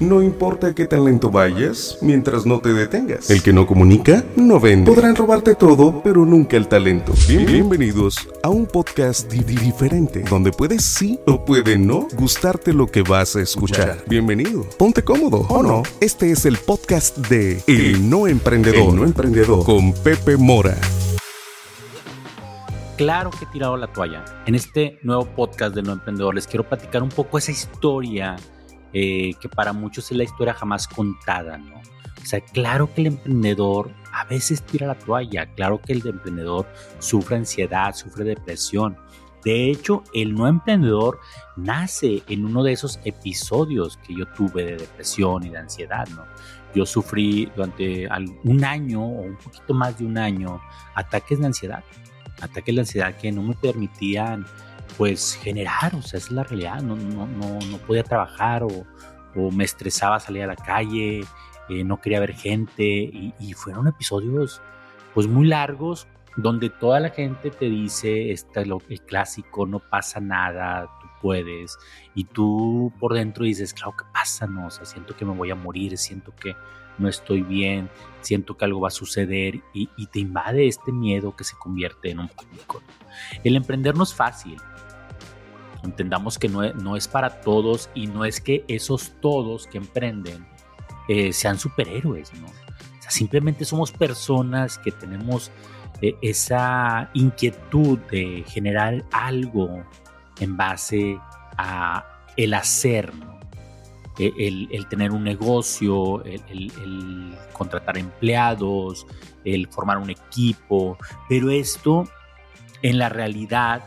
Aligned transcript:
No 0.00 0.22
importa 0.22 0.76
qué 0.76 0.86
talento 0.86 1.28
vayas, 1.28 1.98
mientras 2.02 2.46
no 2.46 2.60
te 2.60 2.72
detengas. 2.72 3.30
El 3.30 3.42
que 3.42 3.52
no 3.52 3.66
comunica, 3.66 4.24
no 4.36 4.60
vende. 4.60 4.88
Podrán 4.88 5.16
robarte 5.16 5.56
todo, 5.56 6.02
pero 6.04 6.24
nunca 6.24 6.56
el 6.56 6.68
talento. 6.68 7.12
bienvenidos 7.26 8.28
a 8.44 8.48
un 8.48 8.66
podcast 8.66 9.28
diferente, 9.32 10.22
donde 10.30 10.52
puedes 10.52 10.84
sí 10.84 11.18
o 11.26 11.44
puede 11.44 11.78
no 11.78 12.06
gustarte 12.16 12.72
lo 12.72 12.86
que 12.86 13.02
vas 13.02 13.34
a 13.34 13.40
escuchar. 13.40 14.04
Bienvenido. 14.06 14.62
Ponte 14.78 15.02
cómodo, 15.02 15.38
¿o 15.48 15.64
no? 15.64 15.82
Este 16.00 16.30
es 16.30 16.46
el 16.46 16.58
podcast 16.58 17.18
de 17.26 17.60
El 17.66 18.08
No 18.08 18.28
Emprendedor. 18.28 18.90
El 18.90 18.94
No 18.94 19.04
Emprendedor. 19.04 19.64
Con 19.64 19.92
Pepe 19.92 20.36
Mora 20.36 20.76
claro 22.96 23.30
que 23.30 23.44
he 23.44 23.48
tirado 23.48 23.76
la 23.76 23.86
toalla. 23.86 24.24
En 24.44 24.56
este 24.56 24.98
nuevo 25.04 25.24
podcast 25.24 25.72
de 25.72 25.82
No 25.82 25.92
Emprendedor 25.92 26.34
les 26.34 26.48
quiero 26.48 26.68
platicar 26.68 27.00
un 27.00 27.10
poco 27.10 27.38
esa 27.38 27.52
historia 27.52 28.34
eh, 28.92 29.34
que 29.40 29.48
para 29.48 29.72
muchos 29.72 30.10
es 30.10 30.16
la 30.16 30.24
historia 30.24 30.54
jamás 30.54 30.88
contada, 30.88 31.58
¿no? 31.58 31.76
O 31.76 32.26
sea, 32.26 32.40
claro 32.40 32.92
que 32.92 33.02
el 33.02 33.06
emprendedor 33.08 33.90
a 34.12 34.24
veces 34.24 34.62
tira 34.62 34.86
la 34.86 34.98
toalla, 34.98 35.46
claro 35.54 35.80
que 35.80 35.92
el 35.92 36.06
emprendedor 36.06 36.66
sufre 36.98 37.36
ansiedad, 37.36 37.94
sufre 37.94 38.24
depresión. 38.24 38.96
De 39.44 39.70
hecho, 39.70 40.02
el 40.12 40.34
no 40.34 40.48
emprendedor 40.48 41.20
nace 41.56 42.22
en 42.28 42.44
uno 42.44 42.62
de 42.64 42.72
esos 42.72 43.00
episodios 43.04 43.98
que 43.98 44.14
yo 44.14 44.26
tuve 44.36 44.64
de 44.64 44.76
depresión 44.76 45.44
y 45.44 45.50
de 45.50 45.58
ansiedad, 45.58 46.06
¿no? 46.08 46.24
Yo 46.74 46.84
sufrí 46.84 47.50
durante 47.54 48.08
un 48.44 48.64
año 48.64 49.02
o 49.02 49.22
un 49.22 49.36
poquito 49.36 49.72
más 49.72 49.98
de 49.98 50.04
un 50.04 50.18
año 50.18 50.60
ataques 50.94 51.38
de 51.38 51.46
ansiedad, 51.46 51.84
ataques 52.42 52.74
de 52.74 52.80
ansiedad 52.80 53.16
que 53.16 53.32
no 53.32 53.42
me 53.42 53.54
permitían 53.54 54.44
pues 54.98 55.38
generar, 55.40 55.94
o 55.94 56.02
sea, 56.02 56.18
es 56.18 56.30
la 56.32 56.42
realidad, 56.42 56.82
no, 56.82 56.96
no, 56.96 57.26
no, 57.26 57.78
podía 57.86 58.02
trabajar 58.02 58.64
o, 58.64 58.84
o, 59.36 59.50
me 59.52 59.62
estresaba 59.62 60.18
salir 60.18 60.42
a 60.42 60.48
la 60.48 60.56
calle, 60.56 61.20
eh, 61.68 61.84
no 61.84 62.00
quería 62.00 62.18
ver 62.18 62.34
gente 62.34 62.84
y, 62.84 63.52
fueron 63.54 63.86
episodios 63.86 64.60
pues 65.14 65.28
muy 65.28 65.46
largos 65.46 66.08
donde 66.36 66.68
toda 66.68 66.98
la 66.98 67.10
gente 67.10 67.50
te 67.50 67.66
dice, 67.66 68.32
este, 68.32 68.66
lo, 68.66 68.82
el 68.88 69.00
clásico, 69.02 69.66
no 69.66 69.78
pasa 69.78 70.18
nada, 70.18 70.88
tú 71.00 71.06
puedes, 71.22 71.78
y 72.16 72.24
tú 72.24 72.92
por 72.98 73.14
dentro 73.14 73.44
dices, 73.44 73.74
claro 73.74 73.94
que 73.96 74.04
pasa, 74.12 74.48
no, 74.48 74.66
o 74.66 74.70
sea, 74.70 74.84
siento 74.84 75.14
que 75.16 75.24
me 75.24 75.32
voy 75.32 75.52
a 75.52 75.54
morir, 75.54 75.96
siento 75.96 76.34
que 76.34 76.56
no 76.98 77.08
estoy 77.08 77.42
bien, 77.42 77.88
siento 78.20 78.56
que 78.56 78.64
algo 78.64 78.80
va 78.80 78.88
a 78.88 78.90
suceder 78.90 79.60
y, 79.72 79.88
y 79.96 80.06
te 80.08 80.18
invade 80.18 80.66
este 80.66 80.90
miedo 80.90 81.36
que 81.36 81.44
se 81.44 81.56
convierte 81.56 82.10
en 82.10 82.18
un 82.18 82.28
pánico. 82.28 82.82
El 83.44 83.54
emprender 83.54 83.96
no 83.96 84.02
es 84.02 84.14
fácil, 84.14 84.56
Entendamos 85.84 86.38
que 86.38 86.48
no, 86.48 86.96
es 86.96 87.08
para 87.08 87.40
todos 87.40 87.88
y 87.94 88.06
no 88.06 88.24
es 88.24 88.40
que 88.40 88.64
esos 88.68 89.12
todos 89.20 89.66
que 89.66 89.78
emprenden 89.78 90.46
eh, 91.08 91.32
sean 91.32 91.58
superhéroes, 91.58 92.32
¿no? 92.34 92.46
Simplemente 93.08 93.64
somos 93.64 93.90
personas 93.90 94.76
que 94.78 94.92
tenemos 94.92 95.50
eh, 96.02 96.14
esa 96.20 97.10
inquietud 97.14 97.98
de 98.10 98.44
generar 98.46 99.04
algo 99.12 99.82
en 100.40 100.56
base 100.56 101.18
a 101.56 102.04
el 102.36 102.54
hacer, 102.54 103.14
¿no? 103.14 103.38
E, 104.18 104.68
el, 104.72 104.88
tener 104.88 105.12
un 105.12 105.22
negocio, 105.22 106.24
el 106.24 107.38
contratar 107.52 107.96
empleados, 107.96 109.06
el 109.44 109.68
formar 109.68 109.98
un 109.98 110.10
equipo, 110.10 110.98
pero 111.28 111.50
esto 111.50 112.04
en 112.82 112.98
la 112.98 113.08
realidad 113.08 113.82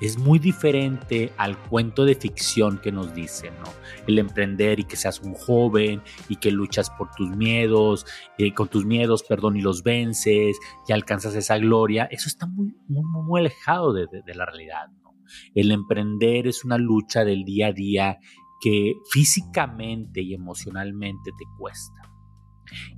es 0.00 0.18
muy 0.18 0.38
diferente 0.38 1.32
al 1.36 1.58
cuento 1.58 2.04
de 2.04 2.14
ficción 2.14 2.78
que 2.78 2.92
nos 2.92 3.14
dicen, 3.14 3.52
¿no? 3.60 3.70
El 4.06 4.18
emprender 4.18 4.80
y 4.80 4.84
que 4.84 4.96
seas 4.96 5.20
un 5.20 5.34
joven 5.34 6.02
y 6.28 6.36
que 6.36 6.50
luchas 6.50 6.90
por 6.90 7.10
tus 7.16 7.30
miedos, 7.30 8.06
eh, 8.38 8.54
con 8.54 8.68
tus 8.68 8.84
miedos, 8.84 9.22
perdón, 9.22 9.56
y 9.56 9.60
los 9.60 9.82
vences 9.82 10.58
y 10.86 10.92
alcanzas 10.92 11.34
esa 11.34 11.58
gloria, 11.58 12.04
eso 12.10 12.28
está 12.28 12.46
muy, 12.46 12.74
muy, 12.86 13.04
muy 13.04 13.40
alejado 13.40 13.92
de, 13.92 14.08
la 14.34 14.46
realidad, 14.46 14.88
¿no? 15.02 15.14
El 15.54 15.72
emprender 15.72 16.46
es 16.46 16.64
una 16.64 16.78
lucha 16.78 17.24
del 17.24 17.44
día 17.44 17.68
a 17.68 17.72
día 17.72 18.18
que 18.60 18.94
físicamente 19.10 20.22
y 20.22 20.34
emocionalmente 20.34 21.30
te 21.36 21.44
cuesta. 21.58 22.02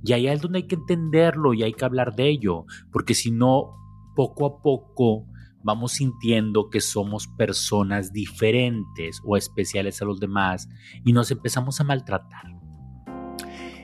Y 0.03 0.13
ahí 0.13 0.27
es 0.27 0.41
donde 0.41 0.59
hay 0.59 0.67
que 0.67 0.75
entenderlo 0.75 1.53
y 1.53 1.63
hay 1.63 1.73
que 1.73 1.85
hablar 1.85 2.15
de 2.15 2.29
ello, 2.29 2.65
porque 2.91 3.13
si 3.13 3.31
no, 3.31 3.75
poco 4.15 4.45
a 4.45 4.61
poco 4.61 5.30
vamos 5.63 5.93
sintiendo 5.93 6.69
que 6.69 6.81
somos 6.81 7.27
personas 7.27 8.11
diferentes 8.11 9.21
o 9.25 9.37
especiales 9.37 10.01
a 10.01 10.05
los 10.05 10.19
demás 10.19 10.69
y 11.05 11.13
nos 11.13 11.31
empezamos 11.31 11.79
a 11.79 11.83
maltratar. 11.83 12.61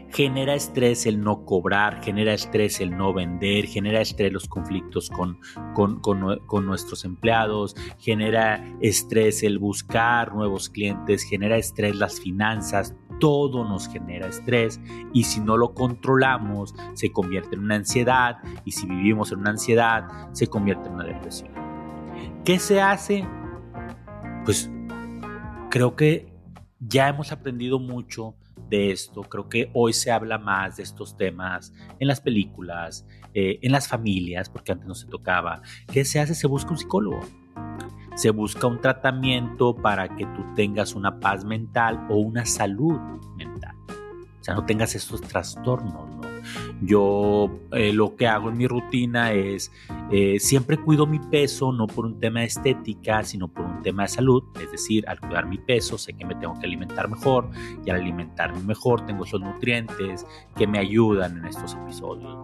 Genera 0.09 0.55
estrés 0.55 1.05
el 1.05 1.21
no 1.21 1.43
cobrar, 1.45 2.01
genera 2.01 2.33
estrés 2.33 2.79
el 2.79 2.95
no 2.95 3.13
vender, 3.13 3.65
genera 3.65 4.01
estrés 4.01 4.31
los 4.31 4.47
conflictos 4.47 5.09
con, 5.09 5.37
con, 5.75 5.99
con, 5.99 6.65
nuestros 6.65 7.03
empleados, 7.03 7.75
genera 7.99 8.63
estrés 8.81 9.43
el 9.43 9.59
buscar 9.59 10.33
nuevos 10.33 10.69
clientes, 10.69 11.23
genera 11.23 11.57
estrés 11.57 11.97
las 11.97 12.21
finanzas, 12.21 12.95
todo 13.19 13.67
nos 13.67 13.89
genera 13.89 14.27
estrés 14.27 14.79
y 15.13 15.23
si 15.23 15.41
no 15.41 15.57
lo 15.57 15.73
controlamos 15.73 16.73
se 16.93 17.11
convierte 17.11 17.55
en 17.55 17.63
una 17.63 17.75
ansiedad 17.75 18.37
y 18.63 18.71
si 18.71 18.87
vivimos 18.87 19.31
en 19.31 19.39
una 19.39 19.51
ansiedad 19.51 20.07
se 20.31 20.47
convierte 20.47 20.87
en 20.87 20.95
una 20.95 21.05
depresión. 21.05 21.66
¿Qué 22.47 22.59
se 22.59 22.79
hace? 22.79 23.27
Pues 24.45 24.71
creo 25.69 25.97
que 25.97 26.33
ya 26.79 27.09
hemos 27.09 27.33
aprendido 27.33 27.77
mucho 27.77 28.35
de 28.69 28.91
esto. 28.91 29.23
Creo 29.23 29.49
que 29.49 29.69
hoy 29.73 29.91
se 29.91 30.13
habla 30.13 30.37
más 30.37 30.77
de 30.77 30.83
estos 30.83 31.17
temas 31.17 31.73
en 31.99 32.07
las 32.07 32.21
películas, 32.21 33.05
eh, 33.33 33.59
en 33.61 33.73
las 33.73 33.89
familias, 33.89 34.49
porque 34.49 34.71
antes 34.71 34.87
no 34.87 34.95
se 34.95 35.07
tocaba. 35.07 35.61
¿Qué 35.91 36.05
se 36.05 36.21
hace? 36.21 36.35
Se 36.35 36.47
busca 36.47 36.71
un 36.71 36.77
psicólogo. 36.77 37.19
Se 38.15 38.29
busca 38.29 38.65
un 38.65 38.79
tratamiento 38.79 39.75
para 39.75 40.15
que 40.15 40.25
tú 40.27 40.45
tengas 40.55 40.95
una 40.95 41.19
paz 41.19 41.43
mental 41.43 42.07
o 42.09 42.15
una 42.15 42.45
salud 42.45 42.97
mental. 43.35 43.75
O 44.39 44.43
sea, 44.45 44.53
no 44.53 44.65
tengas 44.65 44.95
estos 44.95 45.19
trastornos, 45.19 46.15
¿no? 46.15 46.26
Yo 46.81 47.49
eh, 47.71 47.91
lo 47.91 48.15
que 48.15 48.27
hago 48.27 48.49
en 48.49 48.57
mi 48.57 48.67
rutina 48.67 49.31
es 49.31 49.71
eh, 50.11 50.39
siempre 50.39 50.77
cuido 50.77 51.07
mi 51.07 51.19
peso, 51.19 51.71
no 51.71 51.87
por 51.87 52.05
un 52.05 52.19
tema 52.19 52.41
de 52.41 52.47
estética, 52.47 53.23
sino 53.23 53.47
por 53.47 53.65
un 53.65 53.81
tema 53.81 54.03
de 54.03 54.09
salud. 54.09 54.43
Es 54.61 54.71
decir, 54.71 55.07
al 55.07 55.19
cuidar 55.19 55.47
mi 55.47 55.57
peso, 55.57 55.97
sé 55.97 56.13
que 56.13 56.25
me 56.25 56.35
tengo 56.35 56.59
que 56.59 56.67
alimentar 56.67 57.09
mejor 57.09 57.49
y 57.85 57.89
al 57.89 58.01
alimentarme 58.01 58.61
mejor 58.61 59.05
tengo 59.05 59.25
esos 59.25 59.41
nutrientes 59.41 60.25
que 60.55 60.67
me 60.67 60.79
ayudan 60.79 61.37
en 61.37 61.45
estos 61.45 61.73
episodios. 61.73 62.37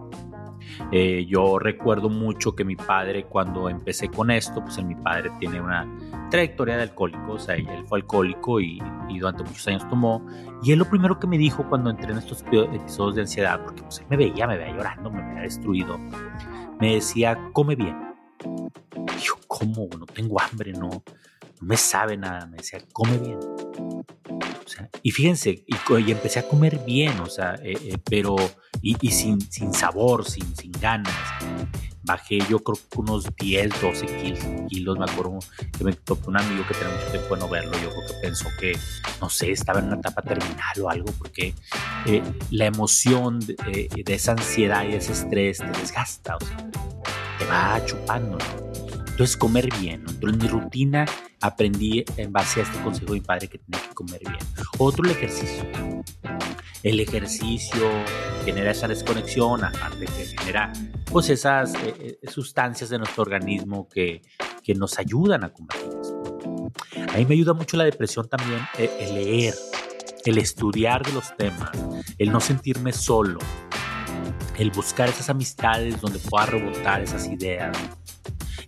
Eh, 0.92 1.26
yo 1.28 1.58
recuerdo 1.58 2.08
mucho 2.08 2.54
que 2.54 2.64
mi 2.64 2.76
padre 2.76 3.24
cuando 3.24 3.68
empecé 3.68 4.08
con 4.08 4.30
esto, 4.30 4.62
pues 4.62 4.82
mi 4.84 4.94
padre 4.94 5.30
tiene 5.38 5.60
una 5.60 5.88
trayectoria 6.30 6.76
de 6.76 6.82
alcohólico, 6.82 7.32
o 7.32 7.38
sea, 7.38 7.54
él 7.54 7.66
fue 7.86 7.98
alcohólico 7.98 8.60
y, 8.60 8.80
durante 9.18 9.44
muchos 9.44 9.66
años 9.68 9.88
tomó. 9.88 10.26
Y 10.62 10.72
él 10.72 10.78
lo 10.78 10.88
primero 10.88 11.18
que 11.18 11.26
me 11.26 11.38
dijo 11.38 11.68
cuando 11.68 11.90
entré 11.90 12.10
en 12.10 12.18
estos 12.18 12.42
episodios 12.50 13.14
de 13.14 13.20
ansiedad, 13.22 13.60
porque 13.62 13.82
pues, 13.82 14.00
él 14.00 14.06
me 14.10 14.16
veía, 14.16 14.46
me 14.46 14.56
veía 14.56 14.74
llorando, 14.74 15.10
me 15.10 15.22
veía 15.22 15.42
destruido, 15.42 15.98
me 16.80 16.94
decía, 16.94 17.38
come 17.52 17.76
bien. 17.76 17.96
Y 19.16 19.20
yo, 19.20 19.34
¿cómo? 19.46 19.88
No 19.98 20.06
tengo 20.06 20.40
hambre, 20.40 20.72
no, 20.72 20.88
no 20.88 21.02
me 21.60 21.76
sabe 21.76 22.16
nada. 22.16 22.46
Me 22.46 22.58
decía, 22.58 22.78
come 22.92 23.18
bien. 23.18 23.38
Sea, 24.74 24.90
y 25.02 25.10
fíjense, 25.10 25.64
y, 25.66 26.10
empecé 26.10 26.40
a 26.40 26.48
comer 26.48 26.78
bien, 26.84 27.20
o 27.20 27.26
sea, 27.26 27.54
eh, 27.62 27.76
eh, 27.80 27.98
pero, 28.04 28.36
y, 28.82 28.96
y, 29.00 29.10
sin, 29.12 29.40
sin 29.40 29.72
sabor, 29.72 30.24
sin, 30.24 30.54
sin 30.56 30.72
ganas. 30.72 31.14
Bajé 32.02 32.38
yo 32.50 32.58
creo 32.58 32.76
que 32.76 32.98
unos 32.98 33.24
10, 33.36 33.80
12 33.80 34.66
kilos, 34.68 34.98
me 34.98 35.04
acuerdo 35.04 35.38
que 35.76 35.84
me 35.84 35.92
topé 35.94 36.28
un 36.28 36.36
amigo 36.36 36.64
que 36.68 36.74
tenía 36.74 36.94
mucho 36.94 37.10
tiempo 37.10 37.34
de 37.34 37.40
no 37.40 37.48
verlo, 37.48 37.72
yo 37.72 37.88
creo 37.88 38.06
que 38.06 38.14
pensó 38.20 38.48
que, 38.60 38.76
no 39.22 39.30
sé, 39.30 39.52
estaba 39.52 39.78
en 39.78 39.86
una 39.86 39.96
etapa 39.96 40.20
terminal 40.20 40.80
o 40.82 40.90
algo, 40.90 41.10
porque 41.18 41.54
eh, 42.06 42.22
la 42.50 42.66
emoción 42.66 43.40
de, 43.40 43.88
esa 44.06 44.32
ansiedad 44.32 44.86
y 44.86 44.94
ese 44.94 45.12
estrés 45.12 45.58
te 45.58 45.80
desgasta, 45.80 46.36
o 46.36 46.44
sea, 46.44 46.56
te 47.38 47.46
va 47.46 47.82
chupando, 47.86 48.36
Entonces 49.08 49.36
comer 49.38 49.70
bien, 49.80 50.04
Entonces 50.06 50.42
mi 50.42 50.48
rutina 50.48 51.06
aprendí 51.44 52.02
en 52.16 52.32
base 52.32 52.60
a 52.60 52.62
este 52.62 52.80
consejo 52.80 53.12
de 53.12 53.20
mi 53.20 53.20
padre 53.20 53.48
que 53.48 53.58
tenía 53.58 53.86
que 53.86 53.94
comer 53.94 54.20
bien. 54.20 54.38
Otro 54.78 55.04
el 55.04 55.10
ejercicio. 55.10 55.62
El 56.82 57.00
ejercicio 57.00 57.90
genera 58.46 58.70
esa 58.70 58.88
desconexión, 58.88 59.62
aparte 59.62 60.06
que 60.06 60.24
genera 60.24 60.72
pues 61.10 61.28
esas 61.28 61.74
eh, 61.74 62.18
eh, 62.22 62.30
sustancias 62.30 62.88
de 62.88 62.98
nuestro 62.98 63.22
organismo 63.22 63.88
que, 63.88 64.22
que 64.62 64.74
nos 64.74 64.98
ayudan 64.98 65.44
a 65.44 65.52
combatir 65.52 65.90
esto. 66.00 66.70
A 67.12 67.18
mí 67.18 67.26
me 67.26 67.34
ayuda 67.34 67.52
mucho 67.52 67.76
la 67.76 67.84
depresión 67.84 68.26
también 68.26 68.60
eh, 68.78 68.90
el 69.00 69.14
leer, 69.14 69.54
el 70.24 70.38
estudiar 70.38 71.04
de 71.04 71.12
los 71.12 71.36
temas, 71.36 71.72
el 72.16 72.32
no 72.32 72.40
sentirme 72.40 72.92
solo, 72.92 73.38
el 74.58 74.70
buscar 74.70 75.10
esas 75.10 75.28
amistades 75.28 76.00
donde 76.00 76.18
pueda 76.20 76.46
rebotar 76.46 77.02
esas 77.02 77.26
ideas, 77.26 77.76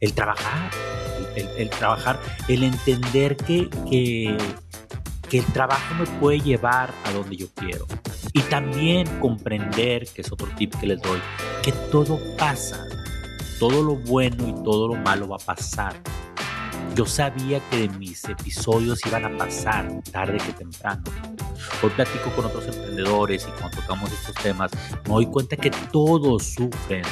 el 0.00 0.12
trabajar, 0.12 0.70
el, 1.36 1.70
trabajar, 1.70 2.20
el 2.48 2.62
entender 2.62 3.36
que, 3.36 3.68
que, 3.88 4.36
que 5.28 5.38
el 5.38 5.46
trabajo 5.46 5.94
me 5.94 6.06
puede 6.18 6.40
llevar 6.40 6.92
a 7.04 7.12
donde 7.12 7.36
yo 7.36 7.46
quiero. 7.54 7.86
Y 8.32 8.40
también 8.42 9.06
comprender, 9.20 10.06
que 10.08 10.22
es 10.22 10.32
otro 10.32 10.48
tip 10.56 10.74
que 10.76 10.86
les 10.86 11.00
doy, 11.00 11.20
que 11.62 11.72
todo 11.90 12.18
pasa, 12.36 12.84
todo 13.58 13.82
lo 13.82 13.96
bueno 13.96 14.48
y 14.48 14.52
todo 14.62 14.88
lo 14.88 14.94
malo 14.94 15.28
va 15.28 15.36
a 15.36 15.54
pasar. 15.54 15.94
Yo 16.94 17.04
sabía 17.04 17.60
que 17.70 17.88
mis 17.90 18.24
episodios 18.24 19.04
iban 19.06 19.24
a 19.24 19.36
pasar 19.36 20.02
tarde 20.10 20.38
que 20.38 20.52
temprano. 20.52 21.02
Hoy 21.82 21.90
platico 21.90 22.30
con 22.30 22.46
otros 22.46 22.66
emprendedores 22.68 23.46
y 23.46 23.60
cuando 23.60 23.80
tocamos 23.80 24.10
estos 24.12 24.34
temas 24.36 24.70
me 25.04 25.14
doy 25.14 25.26
cuenta 25.26 25.56
que 25.56 25.70
todos 25.92 26.54
sufren. 26.54 27.02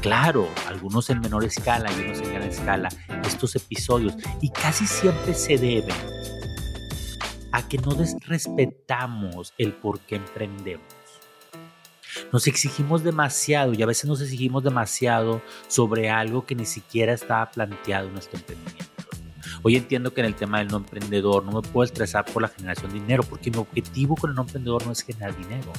Claro, 0.00 0.48
algunos 0.66 1.08
en 1.10 1.20
menor 1.20 1.44
escala 1.44 1.90
y 1.92 2.00
unos 2.04 2.18
en 2.20 2.33
escala, 2.46 2.88
estos 3.26 3.56
episodios. 3.56 4.14
Y 4.40 4.50
casi 4.50 4.86
siempre 4.86 5.34
se 5.34 5.58
deben 5.58 5.96
a 7.52 7.68
que 7.68 7.78
no 7.78 7.96
respetamos 8.26 9.54
el 9.58 9.72
por 9.72 10.00
qué 10.00 10.16
emprendemos. 10.16 10.84
Nos 12.32 12.46
exigimos 12.46 13.02
demasiado 13.02 13.72
y 13.74 13.82
a 13.82 13.86
veces 13.86 14.06
nos 14.06 14.20
exigimos 14.20 14.62
demasiado 14.62 15.42
sobre 15.68 16.10
algo 16.10 16.46
que 16.46 16.54
ni 16.54 16.64
siquiera 16.64 17.12
estaba 17.12 17.50
planteado 17.50 18.08
en 18.08 18.12
nuestro 18.12 18.38
emprendimiento. 18.38 18.94
Hoy 19.62 19.76
entiendo 19.76 20.12
que 20.12 20.20
en 20.20 20.26
el 20.26 20.34
tema 20.34 20.58
del 20.58 20.68
no 20.68 20.78
emprendedor 20.78 21.44
no 21.44 21.52
me 21.60 21.68
puedo 21.68 21.84
estresar 21.84 22.24
por 22.24 22.42
la 22.42 22.48
generación 22.48 22.92
de 22.92 23.00
dinero, 23.00 23.22
porque 23.22 23.50
mi 23.50 23.58
objetivo 23.58 24.14
con 24.14 24.30
el 24.30 24.36
no 24.36 24.42
emprendedor 24.42 24.84
no 24.84 24.92
es 24.92 25.02
generar 25.02 25.36
dinero. 25.36 25.72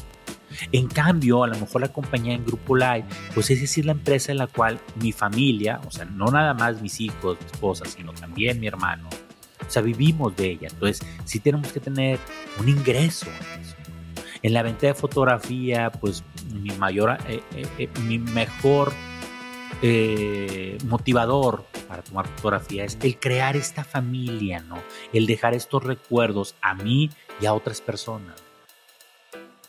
En 0.71 0.87
cambio, 0.87 1.43
a 1.43 1.47
lo 1.47 1.57
mejor 1.57 1.81
la 1.81 1.91
compañía 1.91 2.33
en 2.33 2.45
Grupo 2.45 2.75
Live, 2.75 3.05
pues 3.33 3.49
es 3.49 3.61
decir, 3.61 3.85
la 3.85 3.93
empresa 3.93 4.31
en 4.31 4.39
la 4.39 4.47
cual 4.47 4.79
mi 4.95 5.11
familia, 5.11 5.81
o 5.85 5.91
sea, 5.91 6.05
no 6.05 6.25
nada 6.27 6.53
más 6.53 6.81
mis 6.81 6.99
hijos, 7.01 7.37
mi 7.39 7.45
esposa, 7.45 7.85
sino 7.85 8.13
también 8.13 8.59
mi 8.59 8.67
hermano, 8.67 9.09
o 9.65 9.69
sea, 9.69 9.81
vivimos 9.81 10.35
de 10.35 10.51
ella. 10.51 10.67
Entonces, 10.71 11.05
sí 11.25 11.39
tenemos 11.39 11.71
que 11.71 11.79
tener 11.79 12.19
un 12.59 12.69
ingreso 12.69 13.27
en 13.27 13.61
eso. 13.61 13.75
En 14.41 14.53
la 14.53 14.61
venta 14.61 14.87
de 14.87 14.93
fotografía, 14.93 15.91
pues 15.91 16.23
mi 16.53 16.71
mayor, 16.77 17.17
eh, 17.27 17.41
eh, 17.55 17.67
eh, 17.79 17.89
mi 18.03 18.19
mejor 18.19 18.93
motivador 20.85 21.65
para 21.87 22.01
tomar 22.01 22.27
fotografía 22.27 22.85
es 22.85 22.97
el 23.03 23.19
crear 23.19 23.55
esta 23.55 23.83
familia, 23.83 24.61
¿no? 24.61 24.77
El 25.13 25.27
dejar 25.27 25.53
estos 25.53 25.83
recuerdos 25.83 26.55
a 26.61 26.73
mí 26.73 27.11
y 27.39 27.45
a 27.45 27.53
otras 27.53 27.81
personas. 27.81 28.44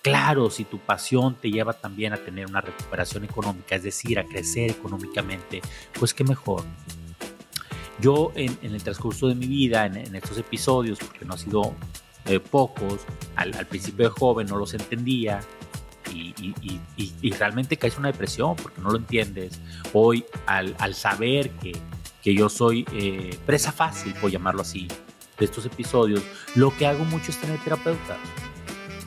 Claro, 0.06 0.50
si 0.50 0.62
tu 0.62 0.78
pasión 0.78 1.34
te 1.34 1.50
lleva 1.50 1.72
también 1.72 2.12
a 2.12 2.16
tener 2.16 2.46
una 2.46 2.60
recuperación 2.60 3.24
económica, 3.24 3.74
es 3.74 3.82
decir, 3.82 4.20
a 4.20 4.24
crecer 4.24 4.70
económicamente, 4.70 5.60
pues 5.98 6.14
qué 6.14 6.22
mejor. 6.22 6.62
Yo 8.00 8.30
en, 8.36 8.56
el 8.62 8.80
transcurso 8.84 9.26
de 9.26 9.34
mi 9.34 9.48
vida, 9.48 9.84
en, 9.84 10.14
estos 10.14 10.38
episodios, 10.38 11.00
porque 11.00 11.24
no 11.24 11.34
ha 11.34 11.38
sido 11.38 11.74
eh, 12.26 12.38
pocos, 12.38 13.00
al, 13.34 13.50
principio 13.66 14.08
de 14.08 14.10
joven 14.12 14.46
no 14.46 14.58
los 14.58 14.74
entendía 14.74 15.40
y, 16.14 17.32
realmente 17.32 17.76
caes 17.76 17.98
una 17.98 18.12
depresión 18.12 18.54
porque 18.54 18.80
no 18.80 18.90
lo 18.90 18.98
entiendes. 18.98 19.60
Hoy 19.92 20.24
al, 20.46 20.94
saber 20.94 21.50
que, 21.50 21.72
que, 22.22 22.32
yo 22.32 22.48
soy 22.48 22.86
eh, 22.92 23.36
presa 23.44 23.72
fácil, 23.72 24.14
por 24.20 24.30
llamarlo 24.30 24.62
así, 24.62 24.86
de 25.36 25.44
estos 25.44 25.66
episodios, 25.66 26.22
lo 26.54 26.70
que 26.76 26.86
hago 26.86 27.04
mucho 27.06 27.32
es 27.32 27.40
tener 27.40 27.58
terapeutas 27.58 28.18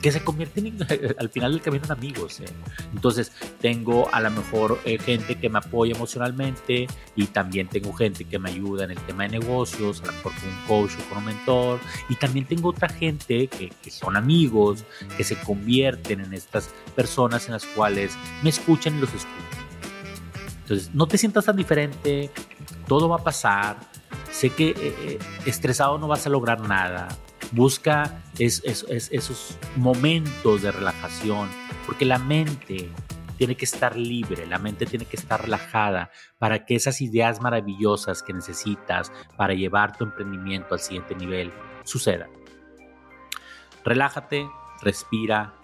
que 0.00 0.12
se 0.12 0.22
convierten 0.22 0.76
al 1.18 1.28
final 1.28 1.52
del 1.52 1.60
camino 1.60 1.84
en 1.84 1.92
amigos. 1.92 2.40
¿eh? 2.40 2.46
Entonces, 2.92 3.32
tengo 3.60 4.12
a 4.12 4.20
lo 4.20 4.30
mejor 4.30 4.78
eh, 4.84 4.98
gente 4.98 5.36
que 5.38 5.48
me 5.48 5.58
apoya 5.58 5.94
emocionalmente 5.94 6.86
y 7.16 7.26
también 7.26 7.68
tengo 7.68 7.92
gente 7.92 8.24
que 8.24 8.38
me 8.38 8.50
ayuda 8.50 8.84
en 8.84 8.92
el 8.92 8.98
tema 9.00 9.24
de 9.24 9.30
negocios, 9.40 10.02
a 10.02 10.06
lo 10.06 10.12
mejor 10.12 10.32
con 10.34 10.48
un 10.48 10.66
coach 10.66 10.92
o 10.98 11.08
con 11.08 11.18
un 11.18 11.24
mentor. 11.26 11.80
Y 12.08 12.14
también 12.16 12.46
tengo 12.46 12.70
otra 12.70 12.88
gente 12.88 13.48
que, 13.48 13.70
que 13.82 13.90
son 13.90 14.16
amigos, 14.16 14.84
que 15.16 15.24
se 15.24 15.36
convierten 15.36 16.20
en 16.20 16.32
estas 16.34 16.70
personas 16.94 17.46
en 17.46 17.52
las 17.52 17.66
cuales 17.66 18.12
me 18.42 18.50
escuchan 18.50 18.96
y 18.96 19.00
los 19.00 19.10
escuchan. 19.10 19.60
Entonces, 20.62 20.94
no 20.94 21.08
te 21.08 21.18
sientas 21.18 21.44
tan 21.44 21.56
diferente, 21.56 22.30
todo 22.86 23.08
va 23.08 23.16
a 23.16 23.24
pasar. 23.24 23.76
Sé 24.30 24.50
que 24.50 24.68
eh, 24.76 25.18
estresado 25.44 25.98
no 25.98 26.06
vas 26.06 26.26
a 26.26 26.30
lograr 26.30 26.60
nada 26.60 27.08
Busca 27.52 28.22
esos 28.38 29.58
momentos 29.76 30.62
de 30.62 30.70
relajación, 30.70 31.48
porque 31.86 32.04
la 32.04 32.18
mente 32.18 32.88
tiene 33.40 33.56
que 33.56 33.64
estar 33.64 33.96
libre, 33.96 34.46
la 34.46 34.58
mente 34.58 34.84
tiene 34.84 35.06
que 35.06 35.16
estar 35.16 35.42
relajada 35.42 36.10
para 36.38 36.66
que 36.66 36.74
esas 36.74 37.00
ideas 37.00 37.40
maravillosas 37.40 38.22
que 38.22 38.34
necesitas 38.34 39.10
para 39.36 39.54
llevar 39.54 39.96
tu 39.96 40.04
emprendimiento 40.04 40.74
al 40.74 40.80
siguiente 40.80 41.14
nivel 41.14 41.50
sucedan. 41.84 42.28
Relájate, 43.82 44.46
respira, 44.82 45.54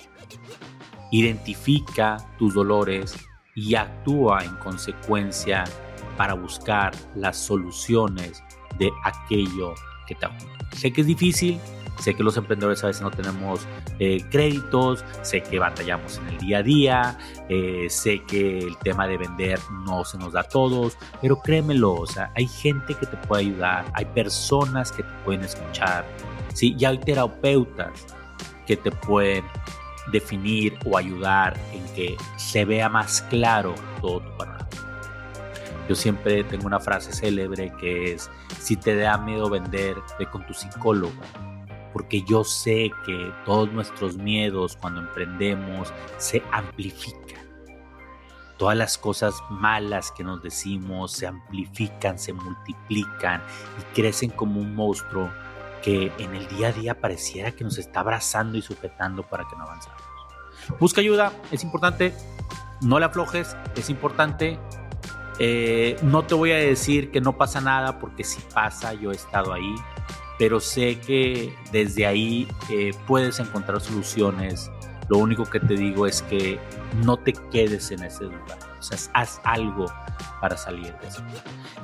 identifica 1.12 2.16
tus 2.38 2.54
dolores 2.54 3.14
y 3.54 3.74
actúa 3.74 4.42
en 4.42 4.56
consecuencia 4.56 5.64
para 6.16 6.34
buscar 6.34 6.92
las 7.14 7.36
soluciones 7.36 8.42
de 8.78 8.90
aquello 9.04 9.74
que 10.06 10.14
te 10.14 10.26
Sé 10.72 10.92
que 10.92 11.02
es 11.02 11.06
difícil, 11.06 11.60
sé 11.98 12.14
que 12.14 12.22
los 12.22 12.36
emprendedores 12.36 12.82
a 12.84 12.88
veces 12.88 13.02
no 13.02 13.10
tenemos 13.10 13.66
eh, 13.98 14.24
créditos, 14.30 15.04
sé 15.22 15.42
que 15.42 15.58
batallamos 15.58 16.18
en 16.18 16.28
el 16.28 16.38
día 16.38 16.58
a 16.58 16.62
día, 16.62 17.18
eh, 17.48 17.86
sé 17.88 18.22
que 18.24 18.58
el 18.58 18.76
tema 18.78 19.06
de 19.06 19.16
vender 19.16 19.58
no 19.86 20.04
se 20.04 20.18
nos 20.18 20.32
da 20.32 20.40
a 20.40 20.44
todos, 20.44 20.96
pero 21.20 21.40
créemelo, 21.40 21.94
o 21.94 22.06
sea, 22.06 22.30
hay 22.34 22.46
gente 22.46 22.94
que 22.94 23.06
te 23.06 23.16
puede 23.16 23.42
ayudar, 23.42 23.84
hay 23.94 24.04
personas 24.06 24.92
que 24.92 25.02
te 25.02 25.12
pueden 25.24 25.44
escuchar, 25.44 26.04
¿sí? 26.54 26.74
ya 26.76 26.90
hay 26.90 26.98
terapeutas 26.98 28.06
que 28.66 28.76
te 28.76 28.90
pueden 28.90 29.44
definir 30.12 30.78
o 30.84 30.96
ayudar 30.96 31.56
en 31.72 31.84
que 31.94 32.16
se 32.36 32.64
vea 32.64 32.88
más 32.88 33.22
claro 33.22 33.74
todo 34.00 34.20
tu 34.20 34.36
panorama. 34.36 34.68
Yo 35.88 35.94
siempre 35.94 36.42
tengo 36.44 36.66
una 36.66 36.80
frase 36.80 37.12
célebre 37.12 37.72
que 37.78 38.12
es, 38.12 38.28
si 38.58 38.76
te 38.76 38.96
da 38.96 39.18
miedo 39.18 39.48
vender, 39.48 39.96
ve 40.18 40.26
con 40.26 40.44
tu 40.46 40.52
psicólogo. 40.52 41.12
Porque 41.96 42.20
yo 42.20 42.44
sé 42.44 42.90
que 43.06 43.32
todos 43.46 43.72
nuestros 43.72 44.18
miedos 44.18 44.76
cuando 44.76 45.00
emprendemos 45.00 45.94
se 46.18 46.42
amplifican. 46.52 47.40
Todas 48.58 48.76
las 48.76 48.98
cosas 48.98 49.34
malas 49.48 50.12
que 50.12 50.22
nos 50.22 50.42
decimos 50.42 51.12
se 51.12 51.26
amplifican, 51.26 52.18
se 52.18 52.34
multiplican 52.34 53.42
y 53.80 53.94
crecen 53.94 54.28
como 54.28 54.60
un 54.60 54.74
monstruo 54.74 55.32
que 55.80 56.12
en 56.18 56.34
el 56.34 56.46
día 56.48 56.68
a 56.68 56.72
día 56.72 57.00
pareciera 57.00 57.52
que 57.52 57.64
nos 57.64 57.78
está 57.78 58.00
abrazando 58.00 58.58
y 58.58 58.60
sujetando 58.60 59.22
para 59.22 59.48
que 59.48 59.56
no 59.56 59.64
avancemos. 59.64 60.02
Busca 60.78 61.00
ayuda, 61.00 61.32
es 61.50 61.64
importante. 61.64 62.12
No 62.82 62.98
le 62.98 63.06
aflojes, 63.06 63.56
es 63.74 63.88
importante 63.88 64.58
eh, 65.38 65.96
no 66.02 66.24
te 66.24 66.34
voy 66.34 66.52
a 66.52 66.56
decir 66.56 67.10
que 67.10 67.20
no 67.20 67.36
pasa 67.36 67.60
nada 67.60 67.98
porque 67.98 68.24
sí 68.24 68.42
pasa, 68.54 68.94
yo 68.94 69.12
he 69.12 69.14
estado 69.14 69.52
ahí, 69.52 69.74
pero 70.38 70.60
sé 70.60 70.98
que 71.00 71.54
desde 71.72 72.06
ahí 72.06 72.48
eh, 72.70 72.92
puedes 73.06 73.38
encontrar 73.40 73.80
soluciones. 73.80 74.70
Lo 75.08 75.18
único 75.18 75.44
que 75.44 75.60
te 75.60 75.74
digo 75.74 76.06
es 76.06 76.22
que 76.22 76.58
no 77.04 77.16
te 77.16 77.32
quedes 77.52 77.90
en 77.90 78.02
ese 78.02 78.24
lugar. 78.24 78.58
O 78.78 78.82
sea, 78.82 78.98
haz 79.14 79.40
algo 79.44 79.86
para 80.40 80.56
salir 80.56 80.94
de 80.98 81.08
eso. 81.08 81.22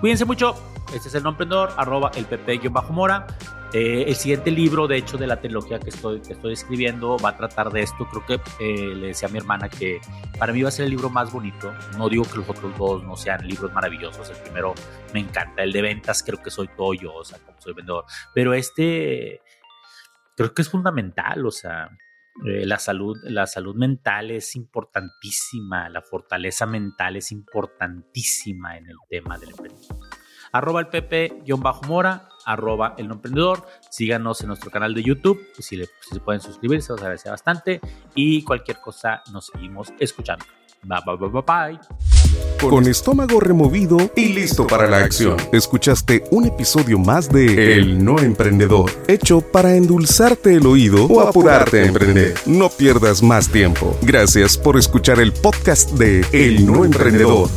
Cuídense 0.00 0.24
mucho. 0.24 0.54
Este 0.94 1.08
es 1.08 1.14
el 1.14 1.22
no 1.22 1.30
emprendedor, 1.30 1.72
arroba 1.76 2.10
el 2.14 2.26
pp-mora. 2.26 3.26
Eh, 3.74 4.04
el 4.06 4.14
siguiente 4.16 4.50
libro, 4.50 4.86
de 4.86 4.98
hecho, 4.98 5.16
de 5.16 5.26
la 5.26 5.40
trilogía 5.40 5.80
que 5.80 5.88
estoy, 5.88 6.20
escribiendo 6.52 7.16
va 7.18 7.30
a 7.30 7.36
tratar 7.36 7.70
de 7.70 7.82
esto. 7.82 8.06
Creo 8.06 8.26
que 8.26 8.34
eh, 8.62 8.94
le 8.94 9.08
decía 9.08 9.28
a 9.28 9.30
mi 9.30 9.38
hermana 9.38 9.70
que 9.70 10.00
para 10.38 10.52
mí 10.52 10.62
va 10.62 10.68
a 10.68 10.72
ser 10.72 10.84
el 10.84 10.90
libro 10.90 11.08
más 11.08 11.32
bonito. 11.32 11.72
No 11.96 12.08
digo 12.08 12.24
que 12.24 12.38
los 12.38 12.48
otros 12.48 12.76
dos 12.76 13.02
no 13.02 13.16
sean 13.16 13.46
libros 13.46 13.72
maravillosos. 13.72 14.28
El 14.28 14.36
primero 14.36 14.74
me 15.14 15.20
encanta. 15.20 15.62
El 15.62 15.72
de 15.72 15.80
ventas 15.80 16.22
creo 16.22 16.42
que 16.42 16.50
soy 16.50 16.68
todo 16.76 16.92
yo, 16.92 17.14
o 17.14 17.24
sea, 17.24 17.38
como 17.38 17.60
soy 17.60 17.72
vendedor. 17.72 18.04
Pero 18.34 18.52
este 18.52 19.40
creo 20.36 20.54
que 20.54 20.62
es 20.62 20.68
fundamental, 20.68 21.46
o 21.46 21.50
sea, 21.50 21.88
eh, 22.46 22.66
la, 22.66 22.78
salud, 22.78 23.16
la 23.24 23.46
salud 23.46 23.74
mental 23.76 24.30
es 24.30 24.56
importantísima, 24.56 25.88
la 25.88 26.02
fortaleza 26.02 26.66
mental 26.66 27.16
es 27.16 27.30
importantísima 27.32 28.76
en 28.76 28.86
el 28.88 28.96
tema 29.08 29.38
del 29.38 29.50
emprendimiento 29.50 30.01
arroba 30.52 30.80
el 30.80 30.88
pp-mora, 30.88 32.28
arroba 32.44 32.94
el 32.98 33.08
no 33.08 33.14
emprendedor. 33.14 33.66
Síganos 33.88 34.40
en 34.42 34.48
nuestro 34.48 34.70
canal 34.70 34.94
de 34.94 35.02
YouTube, 35.02 35.40
pues 35.54 35.66
si, 35.66 35.76
le, 35.76 35.86
si 35.86 36.14
se 36.14 36.20
pueden 36.20 36.40
suscribir, 36.40 36.82
se 36.82 36.92
os 36.92 37.00
agradece 37.00 37.30
bastante. 37.30 37.80
Y 38.14 38.42
cualquier 38.44 38.78
cosa 38.78 39.22
nos 39.32 39.46
seguimos 39.46 39.92
escuchando. 39.98 40.44
Bye, 40.84 40.98
bye, 41.06 41.28
bye, 41.28 41.42
bye. 41.42 41.78
Con 42.68 42.88
estómago 42.88 43.38
removido 43.38 43.96
y 44.16 44.32
listo 44.32 44.66
para 44.66 44.88
la 44.88 44.98
acción. 44.98 45.36
Escuchaste 45.52 46.24
un 46.32 46.46
episodio 46.46 46.98
más 46.98 47.28
de 47.28 47.74
El 47.74 48.04
No 48.04 48.18
Emprendedor, 48.18 48.90
hecho 49.06 49.40
para 49.40 49.76
endulzarte 49.76 50.54
el 50.54 50.66
oído 50.66 51.06
o 51.06 51.20
apurarte 51.20 51.80
a 51.80 51.86
emprender. 51.86 52.34
No 52.46 52.68
pierdas 52.68 53.22
más 53.22 53.48
tiempo. 53.48 53.96
Gracias 54.02 54.58
por 54.58 54.76
escuchar 54.76 55.20
el 55.20 55.32
podcast 55.32 55.90
de 55.92 56.24
El 56.32 56.66
No 56.66 56.84
Emprendedor. 56.84 57.48